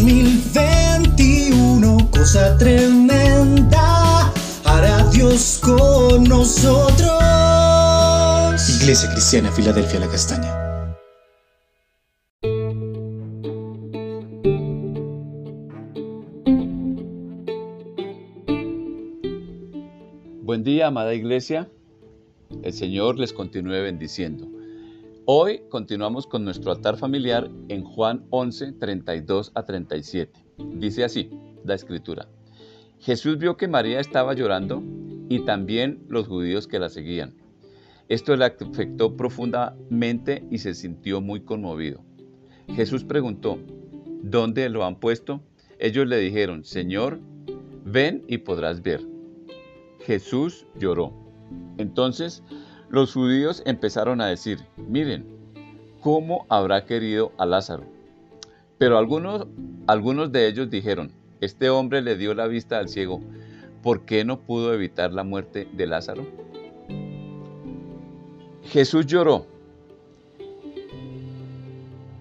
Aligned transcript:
2021, 0.00 2.08
cosa 2.10 2.56
tremenda, 2.56 4.32
hará 4.64 5.04
Dios 5.10 5.60
con 5.62 6.24
nosotros. 6.24 7.20
Iglesia 8.80 9.10
Cristiana, 9.12 9.52
Filadelfia, 9.52 10.00
la 10.00 10.08
Castaña. 10.08 10.56
Buen 20.42 20.64
día, 20.64 20.86
amada 20.86 21.12
iglesia. 21.12 21.68
El 22.62 22.72
Señor 22.72 23.18
les 23.18 23.34
continúe 23.34 23.82
bendiciendo. 23.82 24.59
Hoy 25.32 25.62
continuamos 25.68 26.26
con 26.26 26.44
nuestro 26.44 26.72
altar 26.72 26.96
familiar 26.96 27.48
en 27.68 27.84
Juan 27.84 28.26
11, 28.30 28.72
32 28.72 29.52
a 29.54 29.64
37. 29.64 30.44
Dice 30.74 31.04
así 31.04 31.30
la 31.64 31.76
escritura. 31.76 32.26
Jesús 32.98 33.38
vio 33.38 33.56
que 33.56 33.68
María 33.68 34.00
estaba 34.00 34.34
llorando 34.34 34.82
y 35.28 35.44
también 35.44 36.04
los 36.08 36.26
judíos 36.26 36.66
que 36.66 36.80
la 36.80 36.88
seguían. 36.88 37.36
Esto 38.08 38.34
le 38.34 38.46
afectó 38.46 39.16
profundamente 39.16 40.42
y 40.50 40.58
se 40.58 40.74
sintió 40.74 41.20
muy 41.20 41.42
conmovido. 41.42 42.02
Jesús 42.74 43.04
preguntó, 43.04 43.60
¿dónde 44.24 44.68
lo 44.68 44.84
han 44.84 44.98
puesto? 44.98 45.44
Ellos 45.78 46.08
le 46.08 46.16
dijeron, 46.18 46.64
Señor, 46.64 47.20
ven 47.84 48.24
y 48.26 48.38
podrás 48.38 48.82
ver. 48.82 49.06
Jesús 50.00 50.66
lloró. 50.74 51.14
Entonces 51.78 52.42
los 52.90 53.12
judíos 53.12 53.62
empezaron 53.66 54.20
a 54.20 54.26
decir, 54.26 54.58
miren, 54.76 55.24
¿cómo 56.00 56.44
habrá 56.48 56.84
querido 56.84 57.32
a 57.38 57.46
Lázaro? 57.46 57.84
Pero 58.78 58.98
algunos, 58.98 59.46
algunos 59.86 60.32
de 60.32 60.48
ellos 60.48 60.70
dijeron, 60.70 61.12
este 61.40 61.70
hombre 61.70 62.02
le 62.02 62.16
dio 62.16 62.34
la 62.34 62.48
vista 62.48 62.78
al 62.78 62.88
ciego, 62.88 63.20
¿por 63.82 64.04
qué 64.04 64.24
no 64.24 64.40
pudo 64.40 64.74
evitar 64.74 65.12
la 65.12 65.22
muerte 65.22 65.68
de 65.72 65.86
Lázaro? 65.86 66.26
Jesús 68.64 69.06
lloró. 69.06 69.46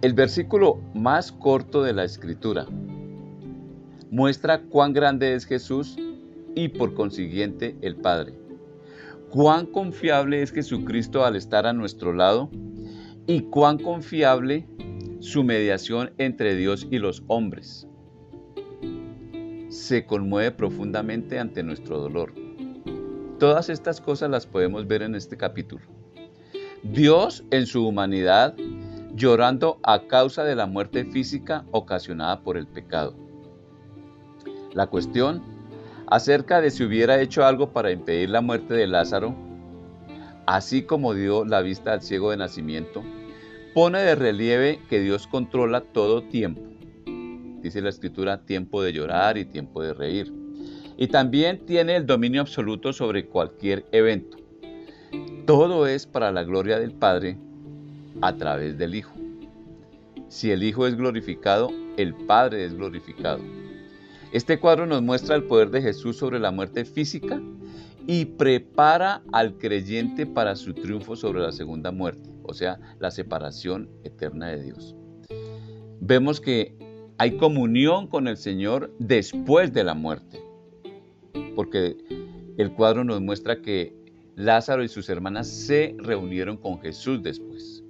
El 0.00 0.14
versículo 0.14 0.78
más 0.94 1.30
corto 1.30 1.82
de 1.82 1.92
la 1.92 2.04
escritura 2.04 2.66
muestra 4.10 4.62
cuán 4.62 4.94
grande 4.94 5.34
es 5.34 5.44
Jesús 5.44 5.96
y 6.54 6.68
por 6.68 6.94
consiguiente 6.94 7.76
el 7.82 7.96
Padre 7.96 8.43
cuán 9.30 9.66
confiable 9.66 10.42
es 10.42 10.52
Jesucristo 10.52 11.24
al 11.24 11.36
estar 11.36 11.66
a 11.66 11.72
nuestro 11.72 12.12
lado 12.12 12.50
y 13.26 13.42
cuán 13.42 13.78
confiable 13.78 14.66
su 15.20 15.42
mediación 15.42 16.12
entre 16.18 16.54
Dios 16.54 16.86
y 16.90 16.98
los 16.98 17.22
hombres. 17.26 17.88
Se 19.68 20.06
conmueve 20.06 20.50
profundamente 20.50 21.38
ante 21.38 21.62
nuestro 21.62 21.98
dolor. 21.98 22.34
Todas 23.38 23.68
estas 23.68 24.00
cosas 24.00 24.30
las 24.30 24.46
podemos 24.46 24.86
ver 24.86 25.02
en 25.02 25.14
este 25.14 25.36
capítulo. 25.36 25.84
Dios 26.82 27.44
en 27.50 27.66
su 27.66 27.86
humanidad 27.86 28.54
llorando 29.14 29.78
a 29.82 30.06
causa 30.06 30.44
de 30.44 30.54
la 30.54 30.66
muerte 30.66 31.04
física 31.04 31.64
ocasionada 31.70 32.42
por 32.42 32.56
el 32.56 32.66
pecado. 32.66 33.16
La 34.74 34.88
cuestión 34.88 35.42
acerca 36.06 36.60
de 36.60 36.70
si 36.70 36.84
hubiera 36.84 37.20
hecho 37.20 37.44
algo 37.44 37.70
para 37.70 37.90
impedir 37.90 38.30
la 38.30 38.40
muerte 38.40 38.74
de 38.74 38.86
Lázaro, 38.86 39.34
así 40.46 40.82
como 40.82 41.14
dio 41.14 41.44
la 41.44 41.62
vista 41.62 41.92
al 41.92 42.02
ciego 42.02 42.30
de 42.30 42.36
nacimiento, 42.36 43.02
pone 43.74 44.00
de 44.00 44.14
relieve 44.14 44.80
que 44.88 45.00
Dios 45.00 45.26
controla 45.26 45.80
todo 45.80 46.22
tiempo. 46.22 46.62
Dice 47.62 47.80
la 47.80 47.88
escritura, 47.88 48.44
tiempo 48.44 48.82
de 48.82 48.92
llorar 48.92 49.38
y 49.38 49.46
tiempo 49.46 49.82
de 49.82 49.94
reír. 49.94 50.32
Y 50.96 51.08
también 51.08 51.64
tiene 51.66 51.96
el 51.96 52.06
dominio 52.06 52.42
absoluto 52.42 52.92
sobre 52.92 53.26
cualquier 53.26 53.86
evento. 53.90 54.36
Todo 55.46 55.86
es 55.86 56.06
para 56.06 56.30
la 56.30 56.44
gloria 56.44 56.78
del 56.78 56.92
Padre 56.92 57.38
a 58.20 58.36
través 58.36 58.78
del 58.78 58.94
Hijo. 58.94 59.14
Si 60.28 60.50
el 60.50 60.62
Hijo 60.62 60.86
es 60.86 60.94
glorificado, 60.94 61.70
el 61.96 62.14
Padre 62.14 62.64
es 62.64 62.74
glorificado. 62.74 63.40
Este 64.34 64.58
cuadro 64.58 64.84
nos 64.84 65.00
muestra 65.00 65.36
el 65.36 65.44
poder 65.44 65.70
de 65.70 65.80
Jesús 65.80 66.16
sobre 66.16 66.40
la 66.40 66.50
muerte 66.50 66.84
física 66.84 67.40
y 68.08 68.24
prepara 68.24 69.22
al 69.30 69.58
creyente 69.58 70.26
para 70.26 70.56
su 70.56 70.74
triunfo 70.74 71.14
sobre 71.14 71.40
la 71.40 71.52
segunda 71.52 71.92
muerte, 71.92 72.28
o 72.42 72.52
sea, 72.52 72.80
la 72.98 73.12
separación 73.12 73.88
eterna 74.02 74.48
de 74.48 74.60
Dios. 74.64 74.96
Vemos 76.00 76.40
que 76.40 76.76
hay 77.16 77.36
comunión 77.36 78.08
con 78.08 78.26
el 78.26 78.36
Señor 78.36 78.92
después 78.98 79.72
de 79.72 79.84
la 79.84 79.94
muerte, 79.94 80.42
porque 81.54 81.96
el 82.58 82.72
cuadro 82.72 83.04
nos 83.04 83.20
muestra 83.20 83.62
que 83.62 83.94
Lázaro 84.34 84.82
y 84.82 84.88
sus 84.88 85.08
hermanas 85.10 85.46
se 85.46 85.94
reunieron 85.98 86.56
con 86.56 86.80
Jesús 86.80 87.22
después. 87.22 87.84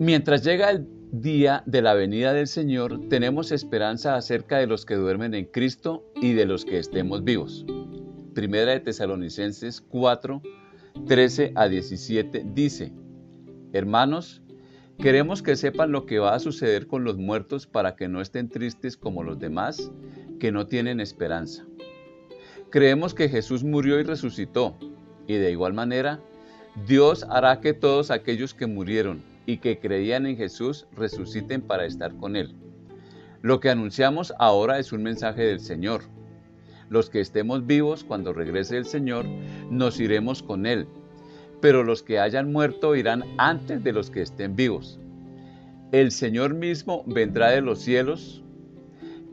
Mientras 0.00 0.42
llega 0.42 0.68
el 0.72 0.97
día 1.10 1.62
de 1.64 1.80
la 1.80 1.94
venida 1.94 2.34
del 2.34 2.46
Señor 2.46 3.08
tenemos 3.08 3.50
esperanza 3.50 4.14
acerca 4.14 4.58
de 4.58 4.66
los 4.66 4.84
que 4.84 4.94
duermen 4.94 5.34
en 5.34 5.46
Cristo 5.46 6.04
y 6.16 6.34
de 6.34 6.44
los 6.44 6.64
que 6.64 6.78
estemos 6.78 7.24
vivos. 7.24 7.64
Primera 8.34 8.72
de 8.72 8.80
Tesalonicenses 8.80 9.80
4, 9.80 10.42
13 11.06 11.52
a 11.54 11.68
17 11.68 12.44
dice, 12.54 12.92
Hermanos, 13.72 14.42
queremos 14.98 15.42
que 15.42 15.56
sepan 15.56 15.92
lo 15.92 16.04
que 16.04 16.18
va 16.18 16.34
a 16.34 16.40
suceder 16.40 16.86
con 16.86 17.04
los 17.04 17.16
muertos 17.16 17.66
para 17.66 17.96
que 17.96 18.08
no 18.08 18.20
estén 18.20 18.50
tristes 18.50 18.96
como 18.96 19.22
los 19.22 19.38
demás 19.38 19.90
que 20.38 20.52
no 20.52 20.66
tienen 20.66 21.00
esperanza. 21.00 21.64
Creemos 22.70 23.14
que 23.14 23.30
Jesús 23.30 23.64
murió 23.64 23.98
y 23.98 24.02
resucitó, 24.02 24.76
y 25.26 25.34
de 25.34 25.50
igual 25.50 25.72
manera, 25.72 26.20
Dios 26.86 27.24
hará 27.30 27.60
que 27.60 27.72
todos 27.72 28.10
aquellos 28.10 28.52
que 28.52 28.66
murieron 28.66 29.37
y 29.48 29.56
que 29.56 29.78
creían 29.78 30.26
en 30.26 30.36
Jesús 30.36 30.86
resuciten 30.94 31.62
para 31.62 31.86
estar 31.86 32.14
con 32.18 32.36
Él. 32.36 32.54
Lo 33.40 33.60
que 33.60 33.70
anunciamos 33.70 34.34
ahora 34.38 34.78
es 34.78 34.92
un 34.92 35.02
mensaje 35.02 35.42
del 35.42 35.60
Señor. 35.60 36.02
Los 36.90 37.08
que 37.08 37.20
estemos 37.20 37.66
vivos 37.66 38.04
cuando 38.04 38.34
regrese 38.34 38.76
el 38.76 38.84
Señor, 38.84 39.24
nos 39.70 40.00
iremos 40.00 40.42
con 40.42 40.66
Él, 40.66 40.86
pero 41.62 41.82
los 41.82 42.02
que 42.02 42.18
hayan 42.18 42.52
muerto 42.52 42.94
irán 42.94 43.24
antes 43.38 43.82
de 43.82 43.92
los 43.94 44.10
que 44.10 44.20
estén 44.20 44.54
vivos. 44.54 45.00
El 45.92 46.10
Señor 46.10 46.52
mismo 46.52 47.02
vendrá 47.06 47.50
de 47.50 47.62
los 47.62 47.78
cielos. 47.78 48.44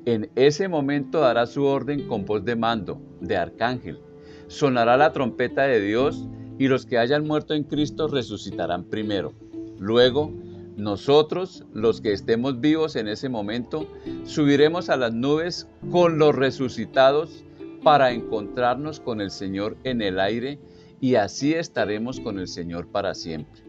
En 0.06 0.30
ese 0.36 0.70
momento 0.70 1.20
dará 1.20 1.46
su 1.46 1.66
orden 1.66 2.08
con 2.08 2.24
voz 2.24 2.46
de 2.46 2.56
mando, 2.56 3.02
de 3.20 3.36
arcángel. 3.36 4.00
Sonará 4.48 4.96
la 4.96 5.12
trompeta 5.12 5.64
de 5.64 5.82
Dios 5.82 6.26
y 6.58 6.70
los 6.70 6.86
que 6.86 7.00
hayan 7.00 7.28
muerto 7.28 7.54
en 7.54 7.66
Cristo 7.66 8.08
resucitarán 8.08 8.86
primero. 8.86 9.34
Luego, 9.80 10.32
nosotros, 10.78 11.64
los 11.74 12.02
que 12.02 12.12
estemos 12.14 12.60
vivos 12.60 12.96
en 12.96 13.08
ese 13.08 13.30
momento, 13.30 13.88
subiremos 14.26 14.90
a 14.90 14.98
las 14.98 15.14
nubes 15.14 15.68
con 15.92 16.18
los 16.18 16.36
resucitados 16.36 17.44
para 17.84 18.12
encontrarnos 18.12 19.00
con 19.00 19.22
el 19.22 19.32
Señor 19.32 19.78
en 19.84 20.02
el 20.02 20.20
aire 20.20 20.60
y 21.00 21.16
así 21.16 21.54
estaremos 21.54 22.20
con 22.20 22.40
el 22.40 22.48
Señor 22.48 22.88
para 22.88 23.14
siempre. 23.14 23.62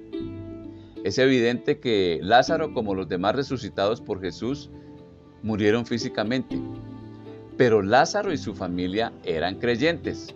Es 1.04 1.18
evidente 1.18 1.78
que 1.78 2.18
Lázaro, 2.22 2.72
como 2.72 2.94
los 2.94 3.08
demás 3.08 3.36
resucitados 3.36 4.00
por 4.00 4.20
Jesús, 4.20 4.70
murieron 5.42 5.86
físicamente, 5.86 6.58
pero 7.56 7.82
Lázaro 7.82 8.32
y 8.32 8.38
su 8.38 8.54
familia 8.54 9.12
eran 9.22 9.60
creyentes, 9.60 10.34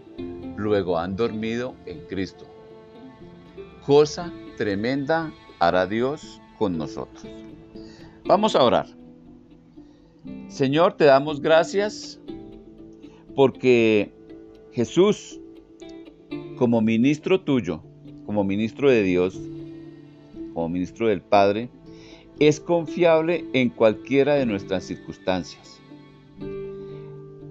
luego 0.57 0.99
han 0.99 1.17
dormido 1.17 1.75
en 1.87 2.01
Cristo. 2.07 2.45
Cosa 3.85 4.33
tremenda 4.57 5.33
hará 5.61 5.87
Dios 5.87 6.41
con 6.59 6.77
nosotros. 6.77 7.25
Vamos 8.25 8.57
a 8.57 8.65
orar. 8.65 8.87
Señor, 10.49 10.95
te 10.95 11.05
damos 11.05 11.41
gracias 11.41 12.21
porque 13.35 14.13
Jesús, 14.73 15.41
como 16.57 16.81
ministro 16.81 17.41
tuyo, 17.41 17.83
como 18.27 18.45
ministro 18.45 18.91
de 18.91 19.03
Dios, 19.03 19.41
como 20.53 20.69
ministro 20.69 21.09
del 21.09 21.23
Padre, 21.23 21.71
es 22.39 22.59
confiable 22.59 23.45
en 23.53 23.71
cualquiera 23.71 24.35
de 24.35 24.47
nuestras 24.47 24.85
circunstancias. 24.85 25.81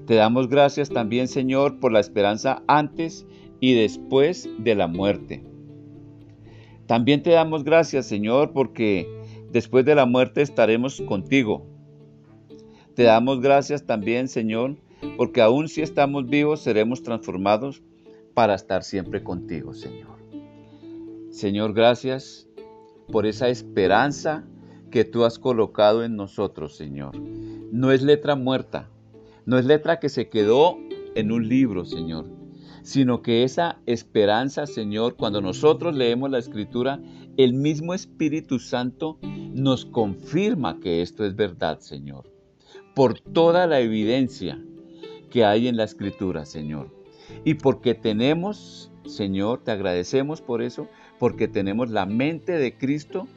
Te 0.05 0.15
damos 0.15 0.49
gracias 0.49 0.89
también, 0.89 1.27
Señor, 1.27 1.79
por 1.79 1.91
la 1.91 1.99
esperanza 1.99 2.63
antes 2.67 3.25
y 3.59 3.73
después 3.73 4.49
de 4.57 4.75
la 4.75 4.87
muerte. 4.87 5.48
También 6.89 7.21
te 7.21 7.29
damos 7.29 7.63
gracias, 7.63 8.07
Señor, 8.07 8.51
porque 8.51 9.07
después 9.51 9.85
de 9.85 9.93
la 9.93 10.07
muerte 10.07 10.41
estaremos 10.41 10.99
contigo. 11.01 11.67
Te 12.95 13.03
damos 13.03 13.41
gracias 13.41 13.85
también, 13.85 14.27
Señor, 14.27 14.75
porque 15.15 15.39
aun 15.39 15.67
si 15.67 15.83
estamos 15.83 16.25
vivos 16.25 16.61
seremos 16.61 17.03
transformados 17.03 17.83
para 18.33 18.55
estar 18.55 18.83
siempre 18.83 19.21
contigo, 19.21 19.75
Señor. 19.75 20.17
Señor, 21.29 21.75
gracias 21.75 22.47
por 23.11 23.27
esa 23.27 23.49
esperanza 23.49 24.43
que 24.89 25.05
tú 25.05 25.25
has 25.25 25.37
colocado 25.37 26.03
en 26.03 26.15
nosotros, 26.15 26.75
Señor. 26.75 27.15
No 27.71 27.91
es 27.91 28.01
letra 28.01 28.35
muerta, 28.35 28.89
no 29.45 29.59
es 29.59 29.65
letra 29.65 29.99
que 29.99 30.09
se 30.09 30.27
quedó 30.27 30.79
en 31.13 31.31
un 31.31 31.47
libro, 31.47 31.85
Señor, 31.85 32.25
sino 32.83 33.21
que 33.21 33.43
esa 33.43 33.79
esperanza, 33.85 34.65
Señor, 34.65 35.15
cuando 35.15 35.41
nosotros 35.41 35.95
leemos 35.95 36.29
la 36.29 36.39
escritura, 36.39 36.99
el 37.37 37.53
mismo 37.53 37.93
Espíritu 37.93 38.59
Santo 38.59 39.17
nos 39.21 39.85
confirma 39.85 40.79
que 40.79 41.01
esto 41.01 41.25
es 41.25 41.35
verdad, 41.35 41.79
Señor, 41.79 42.31
por 42.95 43.19
toda 43.19 43.67
la 43.67 43.79
evidencia 43.79 44.59
que 45.29 45.45
hay 45.45 45.67
en 45.67 45.77
la 45.77 45.83
escritura, 45.83 46.45
Señor. 46.45 46.93
Y 47.45 47.55
porque 47.55 47.93
tenemos, 47.93 48.91
Señor, 49.05 49.63
te 49.63 49.71
agradecemos 49.71 50.41
por 50.41 50.61
eso, 50.61 50.87
porque 51.19 51.47
tenemos 51.47 51.89
la 51.89 52.05
mente 52.05 52.53
de 52.53 52.77
Cristo 52.77 53.27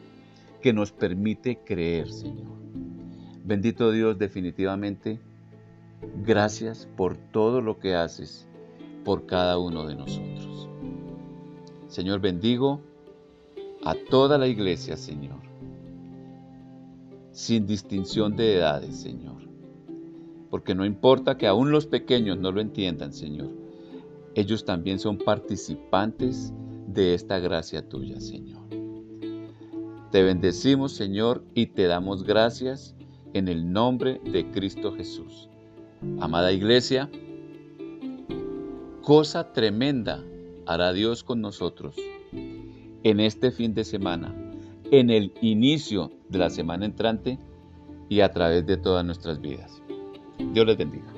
que 0.60 0.72
nos 0.72 0.92
permite 0.92 1.58
creer, 1.64 2.10
Señor. 2.10 2.56
Bendito 3.44 3.90
Dios, 3.90 4.18
definitivamente, 4.18 5.20
gracias 6.24 6.88
por 6.96 7.16
todo 7.16 7.60
lo 7.60 7.78
que 7.78 7.94
haces 7.94 8.48
por 9.04 9.26
cada 9.26 9.58
uno 9.58 9.86
de 9.86 9.94
nosotros. 9.94 10.68
Señor, 11.88 12.20
bendigo 12.20 12.80
a 13.84 13.94
toda 13.94 14.38
la 14.38 14.46
iglesia, 14.46 14.96
Señor, 14.96 15.40
sin 17.32 17.66
distinción 17.66 18.36
de 18.36 18.56
edades, 18.56 18.96
Señor. 18.96 19.42
Porque 20.50 20.74
no 20.74 20.84
importa 20.84 21.36
que 21.36 21.46
aún 21.46 21.70
los 21.70 21.86
pequeños 21.86 22.38
no 22.38 22.52
lo 22.52 22.60
entiendan, 22.60 23.12
Señor. 23.12 23.50
Ellos 24.34 24.64
también 24.64 24.98
son 24.98 25.18
participantes 25.18 26.52
de 26.86 27.14
esta 27.14 27.38
gracia 27.38 27.88
tuya, 27.88 28.20
Señor. 28.20 28.62
Te 30.10 30.22
bendecimos, 30.22 30.92
Señor, 30.92 31.42
y 31.54 31.66
te 31.66 31.84
damos 31.84 32.24
gracias 32.24 32.94
en 33.32 33.48
el 33.48 33.72
nombre 33.72 34.20
de 34.30 34.50
Cristo 34.50 34.92
Jesús. 34.92 35.48
Amada 36.20 36.52
iglesia, 36.52 37.10
cosa 39.02 39.52
tremenda 39.52 40.22
hará 40.66 40.92
Dios 40.92 41.22
con 41.24 41.40
nosotros 41.40 41.96
en 42.32 43.20
este 43.20 43.50
fin 43.50 43.74
de 43.74 43.82
semana, 43.84 44.32
en 44.92 45.10
el 45.10 45.32
inicio 45.42 46.12
de 46.28 46.38
la 46.38 46.50
semana 46.50 46.86
entrante 46.86 47.40
y 48.08 48.20
a 48.20 48.30
través 48.30 48.64
de 48.64 48.76
todas 48.76 49.04
nuestras 49.04 49.40
vidas. 49.40 49.82
Dios 50.52 50.64
les 50.66 50.78
bendiga. 50.78 51.12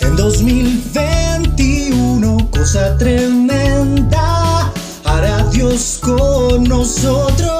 En 0.00 0.16
2021, 0.16 2.50
cosa 2.52 2.96
tremenda 2.98 4.72
hará 5.04 5.42
Dios 5.50 5.98
con 6.02 6.62
nosotros. 6.64 7.57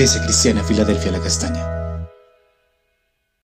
Iglesia 0.00 0.22
Cristiana 0.22 0.64
Filadelfia 0.64 1.12
La 1.12 1.20
Castaña. 1.20 1.79